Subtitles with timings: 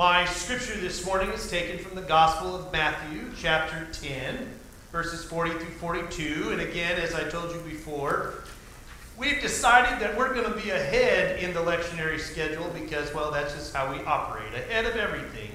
[0.00, 4.48] My scripture this morning is taken from the Gospel of Matthew, chapter 10,
[4.92, 6.52] verses 40 through 42.
[6.52, 8.44] And again, as I told you before,
[9.18, 13.52] we've decided that we're going to be ahead in the lectionary schedule because, well, that's
[13.52, 15.50] just how we operate, ahead of everything.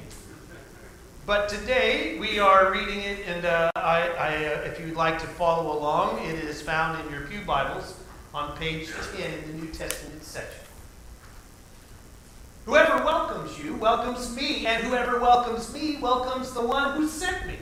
[1.25, 5.25] But today we are reading it, and uh, I, I, uh, if you'd like to
[5.25, 8.00] follow along, it is found in your Pew Bibles
[8.32, 10.64] on page 10 in the New Testament section.
[12.66, 17.57] Whoever welcomes you welcomes me, and whoever welcomes me welcomes the one who sent me.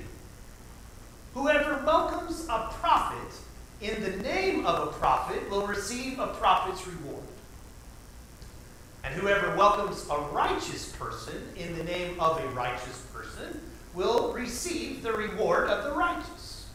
[1.33, 3.33] Whoever welcomes a prophet
[3.81, 7.23] in the name of a prophet will receive a prophet's reward.
[9.03, 13.59] And whoever welcomes a righteous person in the name of a righteous person
[13.93, 16.67] will receive the reward of the righteous.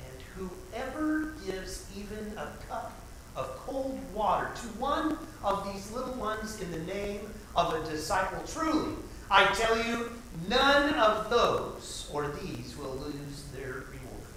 [0.00, 2.92] And whoever gives even a cup
[3.34, 5.17] of cold water to one
[5.48, 7.20] of these little ones in the name
[7.56, 8.94] of a disciple, truly,
[9.30, 10.12] I tell you,
[10.48, 14.28] none of those or these will lose their reward.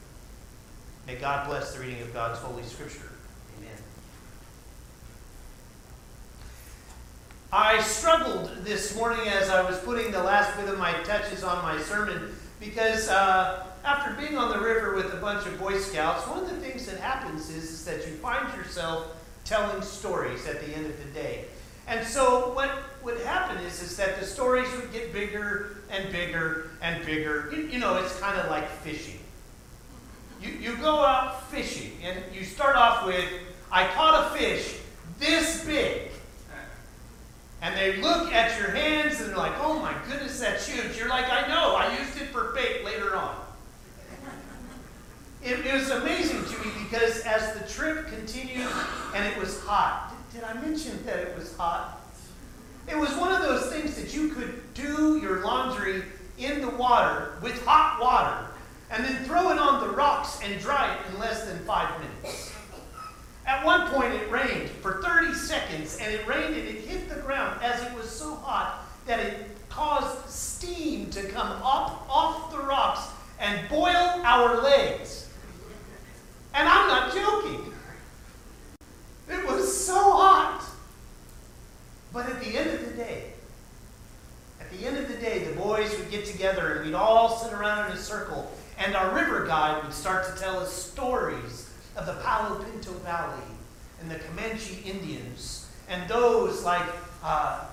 [1.07, 3.11] May God bless the reading of God's Holy Scripture.
[3.57, 3.77] Amen.
[7.51, 11.61] I struggled this morning as I was putting the last bit of my touches on
[11.63, 16.27] my sermon because uh, after being on the river with a bunch of Boy Scouts,
[16.27, 20.65] one of the things that happens is, is that you find yourself telling stories at
[20.65, 21.45] the end of the day.
[21.87, 22.71] And so what
[23.03, 27.49] would happen is, is that the stories would get bigger and bigger and bigger.
[27.51, 29.19] You, you know, it's kind of like fishing.
[30.41, 33.25] You, you go out fishing and you start off with,
[33.71, 34.79] I caught a fish
[35.19, 36.11] this big.
[37.61, 40.97] And they look at your hands and they're like, oh my goodness, that's huge.
[40.97, 43.35] You're like, I know, I used it for bait later on.
[45.43, 48.67] It, it, was amazing to me because as the trip continued
[49.15, 51.99] and it was hot, did, did I mention that it was hot?
[52.87, 56.03] It was one of those things that you could do your laundry
[56.37, 58.47] in the water with hot water
[58.91, 62.53] and then throw it on the rocks and dry it in less than five minutes.
[63.45, 67.15] At one point, it rained for 30 seconds, and it rained and it hit the
[67.15, 72.59] ground as it was so hot that it caused steam to come up off the
[72.59, 73.09] rocks
[73.39, 75.29] and boil our legs.
[76.53, 77.73] And I'm not joking.
[79.29, 80.63] It was so hot.
[82.13, 83.33] But at the end of the day,
[84.59, 87.53] at the end of the day, the boys would get together and we'd all sit
[87.53, 92.05] around in a circle, and our river guide would start to tell us stories of
[92.05, 93.43] the Palo Pinto Valley
[94.01, 96.87] and the Comanche Indians and those like
[97.23, 97.65] uh,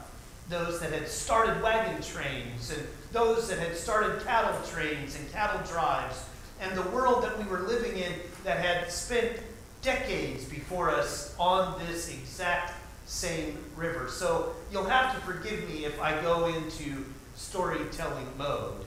[0.48, 5.60] those that had started wagon trains and those that had started cattle trains and cattle
[5.70, 6.24] drives
[6.60, 8.12] and the world that we were living in
[8.44, 9.40] that had spent
[9.82, 12.72] decades before us on this exact
[13.06, 14.08] same river.
[14.08, 17.04] So you'll have to forgive me if I go into
[17.36, 18.84] storytelling mode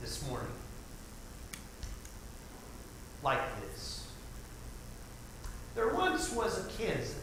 [0.00, 0.48] this morning.
[3.22, 3.91] Like this.
[5.74, 7.20] There once was a Kansan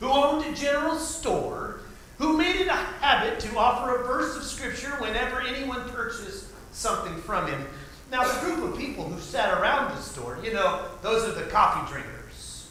[0.00, 1.80] who owned a general store
[2.18, 7.16] who made it a habit to offer a verse of Scripture whenever anyone purchased something
[7.22, 7.66] from him.
[8.10, 11.50] Now, the group of people who sat around the store, you know, those are the
[11.50, 12.68] coffee drinkers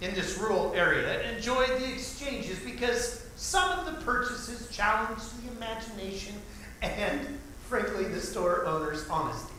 [0.00, 6.34] in this rural area, enjoyed the exchanges because some of the purchases challenged the imagination
[6.80, 7.38] and,
[7.68, 9.52] frankly, the store owner's honesty.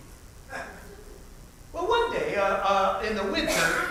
[2.41, 3.89] Uh, uh, in the winter,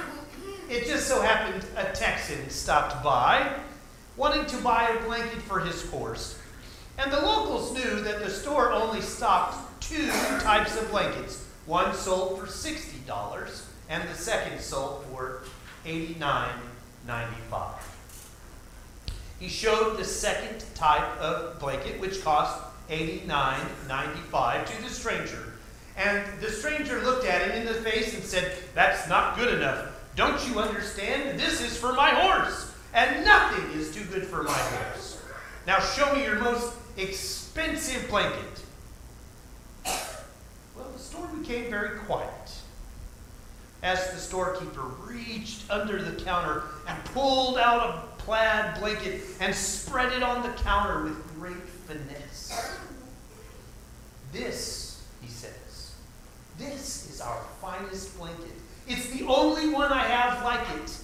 [0.69, 3.49] it just so happened a Texan stopped by
[4.17, 6.37] wanting to buy a blanket for his horse.
[6.99, 10.09] And the locals knew that the store only stocked two
[10.41, 11.47] types of blankets.
[11.67, 15.43] One sold for $60 and the second sold for
[15.87, 17.75] $89.95.
[19.39, 25.50] He showed the second type of blanket, which cost $89.95 to the stranger.
[26.01, 29.89] And the stranger looked at him in the face and said, That's not good enough.
[30.17, 31.39] Don't you understand?
[31.39, 35.23] This is for my horse, and nothing is too good for my horse.
[35.67, 38.65] Now show me your most expensive blanket.
[39.85, 42.31] Well, the store became very quiet
[43.83, 50.15] as the storekeeper reached under the counter and pulled out a plaid blanket and spread
[50.15, 52.79] it on the counter with great finesse.
[54.33, 54.90] This
[56.61, 58.55] this is our finest blanket.
[58.87, 60.97] It's the only one I have like it.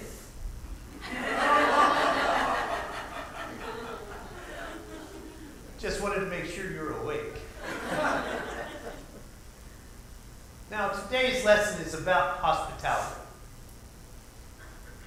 [5.77, 7.35] Just wanted to make sure you're awake.
[10.71, 13.19] now, today's lesson is about hospitality.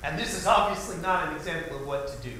[0.04, 2.34] And this is obviously not an example of what to do.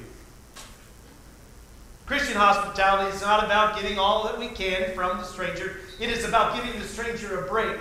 [2.07, 6.25] Christian hospitality is not about getting all that we can from the stranger, it is
[6.25, 7.77] about giving the stranger a break,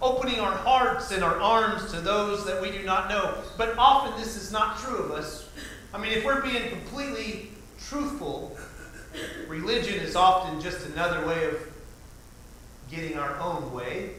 [0.00, 3.34] opening our hearts and our arms to those that we do not know.
[3.58, 5.48] But often this is not true of us.
[5.92, 7.50] I mean, if we're being completely
[7.80, 8.56] truthful,
[9.48, 11.56] religion is often just another way of
[12.88, 14.10] getting our own way,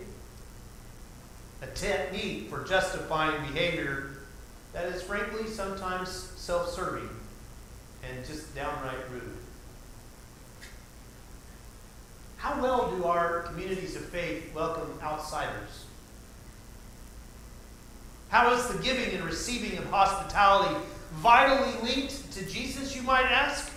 [1.61, 4.17] a technique for justifying behavior
[4.73, 7.09] that is frankly sometimes self serving
[8.09, 9.37] and just downright rude.
[12.37, 15.85] How well do our communities of faith welcome outsiders?
[18.29, 20.75] How is the giving and receiving of hospitality
[21.13, 23.71] vitally linked to Jesus, you might ask?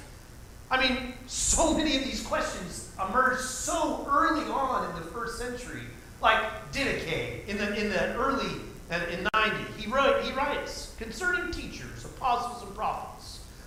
[0.71, 5.83] I mean, so many of these questions emerged so early on in the first century,
[6.21, 6.43] like
[6.73, 9.73] Didache in the, in the early, uh, in 90.
[9.77, 13.16] He, wrote, he writes, concerning teachers, apostles, and prophets,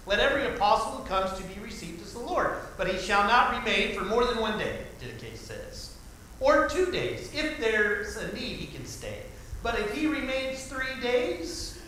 [0.10, 3.52] let every apostle who comes to be received as the Lord, but he shall not
[3.52, 5.96] remain for more than one day, Didache says.
[6.40, 7.32] Or two days.
[7.32, 9.22] If there's a need, he can stay.
[9.62, 11.80] But if he remains three days,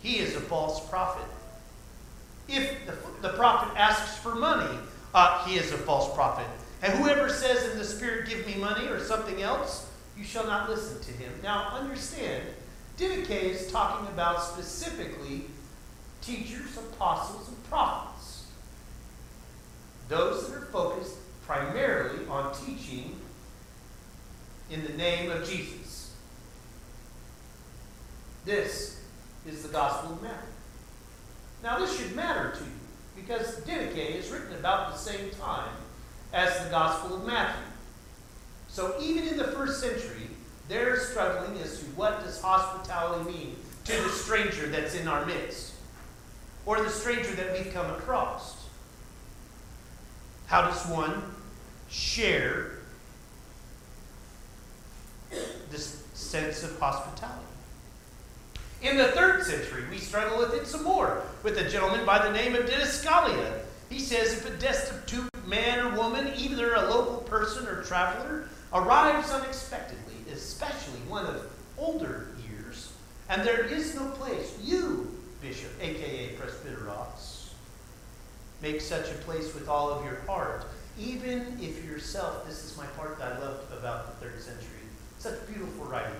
[0.00, 1.28] he is a false prophet.
[2.48, 4.76] If the, the prophet asks for money,
[5.14, 6.46] uh, he is a false prophet.
[6.82, 10.68] And whoever says in the Spirit, Give me money, or something else, you shall not
[10.68, 11.32] listen to him.
[11.42, 12.42] Now, understand,
[12.96, 15.44] Didache is talking about specifically
[16.28, 18.44] teachers, apostles, and prophets.
[20.08, 21.16] Those that are focused
[21.46, 23.16] primarily on teaching
[24.70, 26.14] in the name of Jesus.
[28.44, 29.00] This
[29.46, 30.38] is the Gospel of Matthew.
[31.62, 32.70] Now, this should matter to you
[33.16, 35.72] because Didache is written about the same time
[36.34, 37.64] as the Gospel of Matthew.
[38.68, 40.28] So, even in the first century,
[40.68, 45.72] they're struggling as to what does hospitality mean to the stranger that's in our midst
[46.68, 48.66] or the stranger that we've come across.
[50.48, 51.22] How does one
[51.88, 52.72] share
[55.70, 57.40] this sense of hospitality?
[58.82, 62.34] In the third century, we struggle with it some more with a gentleman by the
[62.34, 63.60] name of Didascalia.
[63.88, 69.30] He says if a destitute man or woman, either a local person or traveler, arrives
[69.30, 72.92] unexpectedly, especially one of older years,
[73.30, 77.48] and there is no place, you, bishop, aka presbyteros,
[78.62, 80.66] make such a place with all of your heart,
[80.98, 84.82] even if yourself, this is my part that I loved about the third century,
[85.18, 86.16] such beautiful writing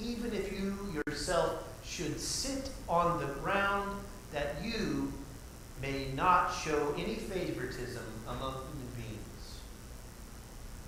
[0.00, 3.90] even if you yourself should sit on the ground,
[4.32, 5.12] that you
[5.80, 9.58] may not show any favoritism among human beings,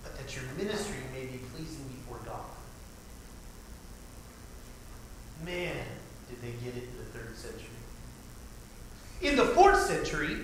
[0.03, 2.45] but that your ministry may be pleasing before God.
[5.45, 5.77] Man,
[6.29, 7.69] did they get it in the third century.
[9.23, 10.39] In the fourth century,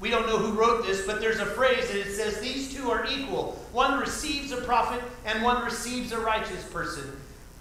[0.00, 2.90] we don't know who wrote this, but there's a phrase that it says these two
[2.90, 3.52] are equal.
[3.72, 7.10] One receives a prophet and one receives a righteous person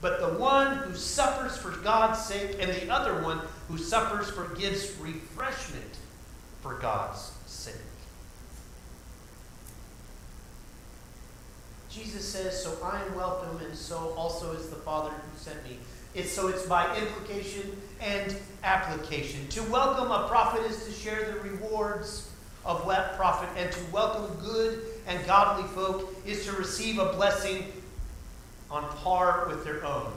[0.04, 4.54] but the one who suffers for God's sake, and the other one who suffers for
[4.56, 5.98] gives refreshment
[6.62, 7.76] for God's sake.
[11.90, 15.78] Jesus says, So I am welcome, and so also is the Father who sent me.
[16.16, 19.48] It's, so it's by implication and application.
[19.50, 22.30] To welcome a prophet is to share the rewards
[22.66, 27.66] of that prophet, and to welcome good and godly folk is to receive a blessing
[28.72, 30.12] on par with their own.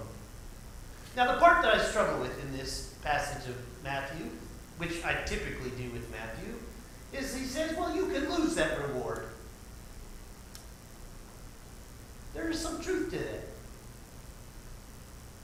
[1.17, 4.26] Now, the part that I struggle with in this passage of Matthew,
[4.79, 6.53] which I typically do with Matthew,
[7.12, 9.26] is he says, well, you can lose that reward.
[12.35, 13.46] There is some truth to that.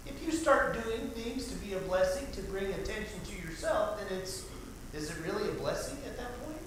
[0.06, 4.18] If you start doing things to be a blessing, to bring attention to yourself, then
[4.18, 4.46] it's,
[4.94, 6.58] is it really a blessing at that point?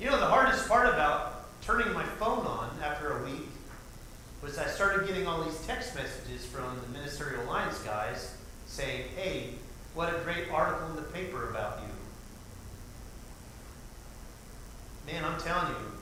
[0.00, 3.48] You know, the hardest part about turning my phone on after a week
[4.42, 8.36] was I started getting all these text messages from the Ministerial Alliance guys
[8.66, 9.54] saying, hey,
[9.94, 11.88] what a great article in the paper about you.
[15.12, 15.97] man, I'm telling you,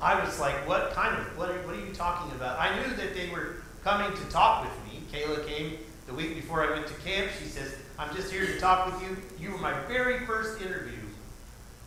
[0.00, 2.58] I was like, what kind of, what are, what are you talking about?
[2.58, 5.00] I knew that they were coming to talk with me.
[5.12, 7.30] Kayla came the week before I went to camp.
[7.38, 9.16] She says, I'm just here to talk with you.
[9.40, 10.98] You were my very first interview,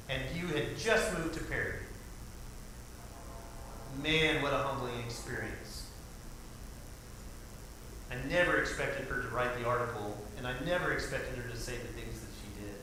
[0.09, 1.75] and you had just moved to Perry.
[4.01, 5.87] Man, what a humbling experience.
[8.11, 11.73] I never expected her to write the article, and I never expected her to say
[11.73, 12.75] the things that she did.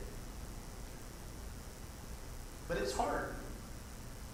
[2.69, 3.33] But it's hard.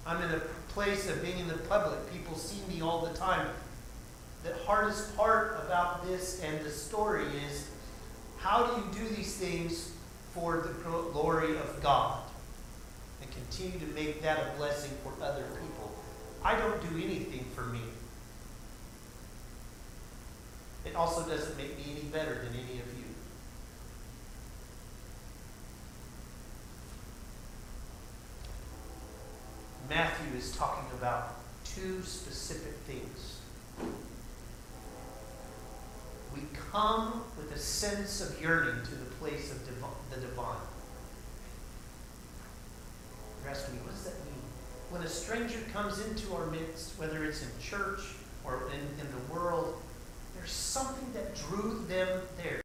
[0.05, 0.41] I'm in a
[0.74, 2.12] place of being in the public.
[2.12, 3.48] People see me all the time.
[4.44, 7.70] The hardest part about this and the story is
[8.38, 9.92] how do you do these things
[10.34, 10.74] for the
[11.12, 12.20] glory of God
[13.22, 15.96] and continue to make that a blessing for other people?
[16.44, 17.80] I don't do anything for me.
[20.86, 23.03] It also doesn't make me any better than any of you.
[29.93, 33.38] Matthew is talking about two specific things.
[36.33, 40.57] We come with a sense of yearning to the place of div- the divine.
[43.39, 44.41] You're asking me, what does that mean?
[44.89, 48.01] When a stranger comes into our midst, whether it's in church
[48.43, 49.79] or in, in the world,
[50.35, 52.63] there's something that drew them there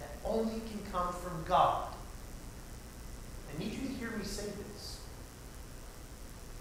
[0.00, 1.94] that only can come from God.
[3.54, 4.44] I need you to hear me say.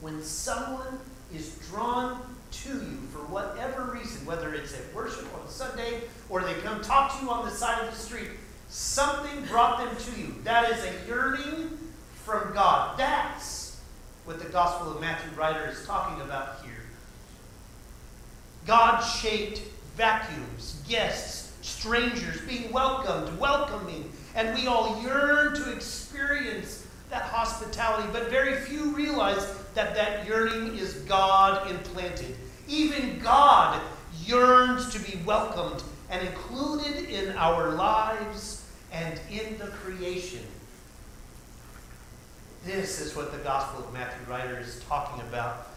[0.01, 0.99] When someone
[1.33, 6.55] is drawn to you for whatever reason, whether it's at worship on Sunday or they
[6.61, 8.29] come talk to you on the side of the street,
[8.69, 10.35] something brought them to you.
[10.43, 11.77] That is a yearning
[12.13, 12.97] from God.
[12.97, 13.81] That's
[14.25, 16.73] what the Gospel of Matthew writer is talking about here.
[18.65, 19.61] God shaped
[19.97, 28.29] vacuums, guests, strangers being welcomed, welcoming, and we all yearn to experience that hospitality, but
[28.29, 29.43] very few realize
[29.79, 32.35] that that yearning is God implanted.
[32.67, 33.81] Even God
[34.25, 40.41] yearns to be welcomed and included in our lives and in the creation.
[42.65, 45.69] This is what the Gospel of Matthew writer is talking about.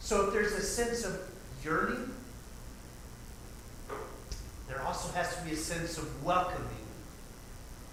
[0.00, 1.20] So if there's a sense of
[1.62, 2.14] yearning,
[4.68, 6.66] there also has to be a sense of welcoming.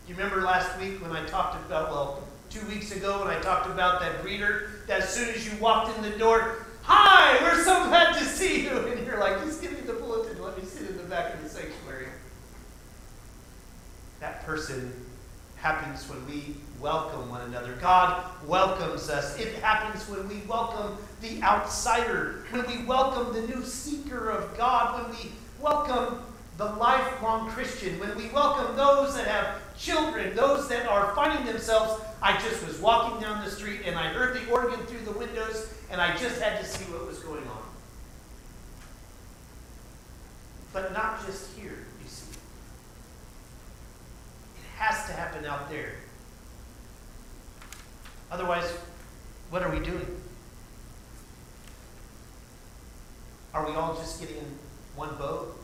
[0.08, 3.70] You remember last week when I talked about, well, two weeks ago when I talked
[3.70, 8.14] about that greeter, as soon as you walked in the door, hi, we're so glad
[8.18, 8.72] to see you.
[8.72, 11.42] And you're like, just give me the bulletin, let me sit in the back of
[11.42, 12.08] the sanctuary.
[14.20, 14.94] That person
[15.56, 17.78] happens when we welcome one another.
[17.80, 19.40] God welcomes us.
[19.40, 25.02] It happens when we welcome the outsider, when we welcome the new seeker of God,
[25.02, 25.32] when we
[25.62, 26.22] welcome
[26.58, 32.04] the lifelong Christian, when we welcome those that have children, those that are finding themselves.
[32.22, 35.74] I just was walking down the street and I heard the organ through the windows
[35.90, 37.64] and I just had to see what was going on.
[40.72, 42.32] But not just here, you see.
[44.56, 45.94] It has to happen out there.
[48.32, 48.72] Otherwise,
[49.50, 50.06] what are we doing?
[53.54, 54.60] Are we all just getting in
[54.96, 55.58] one boat?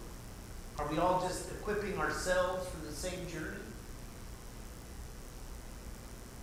[0.78, 3.62] Are we all just equipping ourselves for the same journey?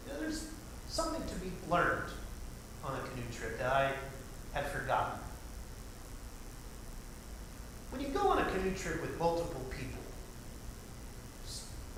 [0.07, 0.49] You know, there's
[0.89, 2.11] something to be learned
[2.85, 3.93] on a canoe trip that I
[4.53, 5.19] had forgotten.
[7.91, 10.03] When you go on a canoe trip with multiple people,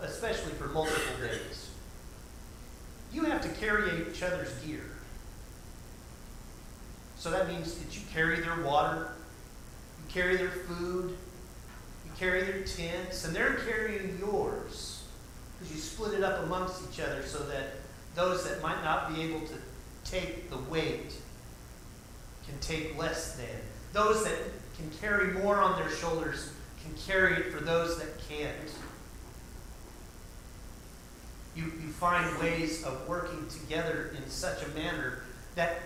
[0.02, 1.70] especially for multiple days,
[3.12, 4.82] you have to carry each other's gear.
[7.16, 9.08] So that means that you carry their water,
[9.98, 11.16] you carry their food,
[12.04, 15.04] you carry their tents, and they're carrying yours
[15.58, 17.76] because you split it up amongst each other so that
[18.16, 19.54] those that might not be able to
[20.04, 21.12] take the weight
[22.48, 23.46] can take less than.
[23.92, 24.38] Those that
[24.76, 26.50] can carry more on their shoulders
[26.82, 28.56] can carry it for those that can't.
[31.54, 35.22] You, you find ways of working together in such a manner
[35.54, 35.80] that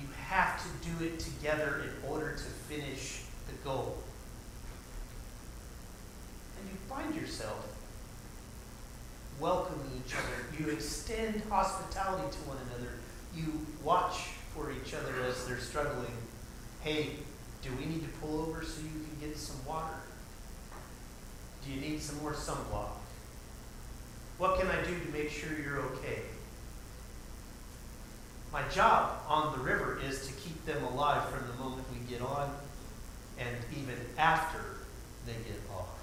[0.00, 3.98] you have to do it together in order to finish the goal
[6.60, 7.66] And you find yourself
[9.42, 10.46] welcoming each other.
[10.56, 12.92] You extend hospitality to one another.
[13.34, 16.16] You watch for each other as they're struggling.
[16.80, 17.16] Hey,
[17.60, 19.96] do we need to pull over so you can get some water?
[21.64, 22.96] Do you need some more sunblock?
[24.38, 26.22] What can I do to make sure you're okay?
[28.52, 32.22] My job on the river is to keep them alive from the moment we get
[32.22, 32.54] on
[33.38, 34.60] and even after
[35.26, 36.01] they get off.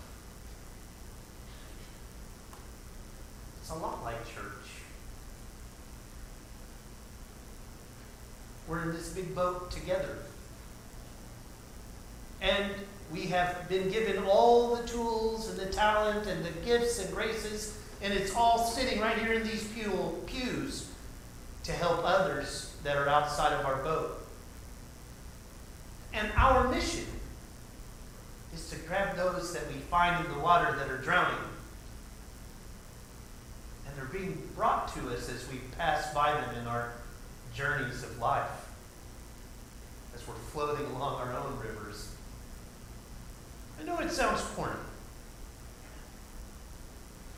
[3.69, 4.43] It's a lot like church.
[8.67, 10.17] we're in this big boat together.
[12.41, 12.71] And
[13.11, 17.77] we have been given all the tools and the talent and the gifts and graces,
[18.01, 20.89] and it's all sitting right here in these pew, pews
[21.63, 24.25] to help others that are outside of our boat.
[26.11, 27.05] And our mission
[28.51, 31.48] is to grab those that we find in the water that are drowning.
[33.89, 36.93] And they're being brought to us as we pass by them in our
[37.55, 38.69] journeys of life,
[40.13, 42.13] as we're floating along our own rivers.
[43.79, 44.73] I know it sounds corny,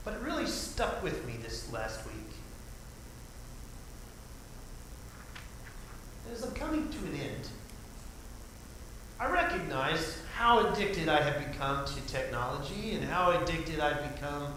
[0.04, 2.16] but it really stuck with me this last week.
[6.34, 7.48] As I'm coming to an end,
[9.20, 14.54] I recognized how addicted I have become to technology and how addicted I've become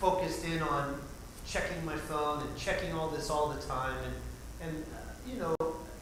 [0.00, 1.00] focused in on
[1.46, 3.96] checking my phone and checking all this all the time.
[4.04, 5.54] And, and uh, you know,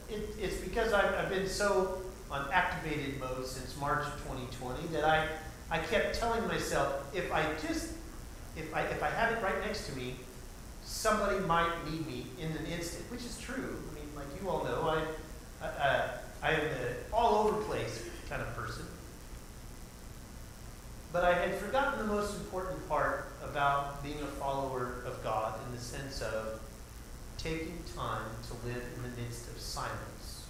[0.09, 1.99] it, it's because I've, I've been so
[2.31, 5.29] on activated mode since March of 2020 that I,
[5.71, 7.93] I kept telling myself if I just,
[8.57, 10.17] if I, if I have it right next to me,
[10.85, 13.77] somebody might need me in an instant, which is true.
[13.91, 14.89] I mean, like you all know,
[15.63, 16.09] I, I,
[16.43, 18.85] I am an all over place kind of person.
[21.13, 25.14] But I had forgotten the most important part about being a follower of
[25.85, 26.61] sense of
[27.39, 30.47] taking time to live in the midst of silence.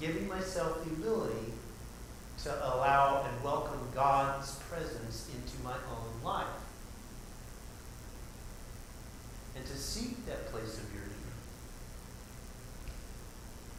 [0.00, 1.52] Giving myself the ability
[2.44, 6.46] to allow and welcome God's presence into my own life.
[9.56, 11.16] And to seek that place of yearning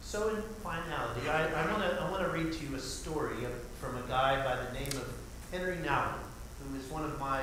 [0.08, 4.08] so in finality, I, I want to read to you a story of, from a
[4.08, 5.06] guy by the name of
[5.52, 6.14] Henry Nouwen,
[6.62, 7.42] who is one of my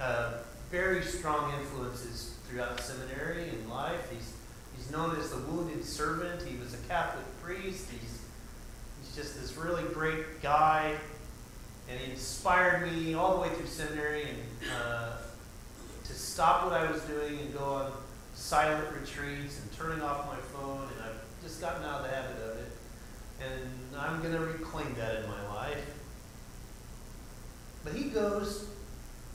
[0.00, 0.32] uh,
[0.70, 4.10] very strong influences throughout the seminary and life.
[4.10, 4.32] He's,
[4.76, 6.42] he's known as the wounded servant.
[6.42, 7.88] He was a Catholic priest.
[7.90, 8.20] He's,
[9.00, 10.94] he's just this really great guy.
[11.90, 14.38] And he inspired me all the way through seminary and
[14.74, 15.12] uh,
[16.04, 17.92] to stop what I was doing and go on
[18.34, 20.88] silent retreats and turning off my phone.
[20.94, 22.72] And I've just gotten out of the habit of it.
[23.40, 25.84] And I'm going to reclaim that in my life.
[27.84, 28.68] But he goes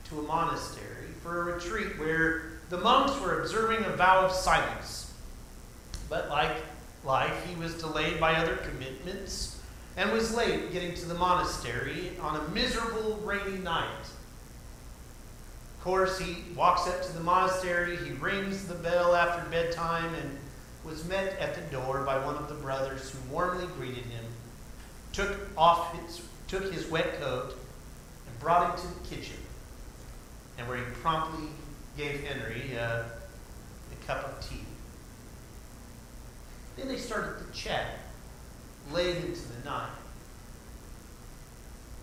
[0.08, 5.12] to a monastery for a retreat where the monks were observing a vow of silence.
[6.08, 6.56] But like
[7.04, 9.60] life, he was delayed by other commitments
[9.96, 14.04] and was late getting to the monastery on a miserable rainy night.
[15.76, 20.38] Of course, he walks up to the monastery, he rings the bell after bedtime, and
[20.84, 24.24] was met at the door by one of the brothers who warmly greeted him,
[25.12, 27.56] took off his, took his wet coat,
[28.26, 29.36] and brought him to the kitchen,
[30.58, 31.48] and where he promptly
[31.96, 33.04] gave Henry uh,
[33.92, 34.60] a cup of tea.
[36.76, 37.98] Then they started to chat
[38.92, 39.90] late into the night.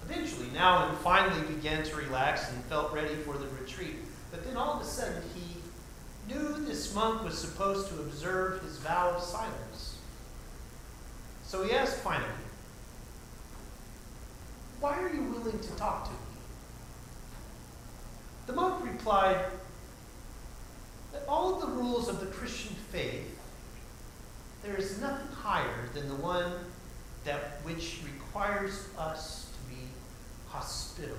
[0.03, 3.95] Eventually, Nouwen finally began to relax and felt ready for the retreat.
[4.31, 8.77] But then all of a sudden, he knew this monk was supposed to observe his
[8.77, 9.97] vow of silence.
[11.43, 12.29] So he asked finally,
[14.79, 16.17] Why are you willing to talk to me?
[18.47, 19.43] The monk replied
[21.11, 23.39] that all the rules of the Christian faith,
[24.63, 26.51] there is nothing higher than the one
[27.23, 29.81] that which requires us to be
[30.49, 31.15] hospitable,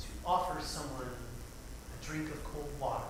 [0.00, 3.04] to offer someone a drink of cold water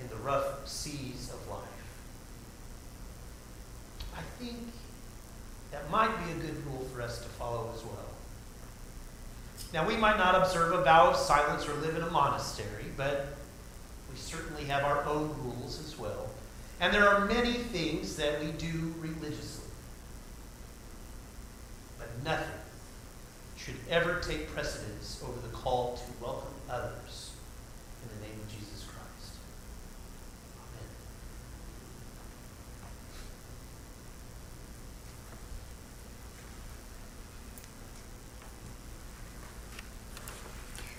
[0.00, 1.68] in the rough seas of life.
[4.16, 4.58] I think
[5.70, 8.08] that might be a good rule for us to follow as well.
[9.72, 13.36] Now, we might not observe a vow of silence or live in a monastery, but
[14.10, 16.28] we certainly have our own rules as well.
[16.80, 19.70] And there are many things that we do religiously.
[21.98, 22.60] But nothing
[23.56, 26.52] should ever take precedence over the call to welcome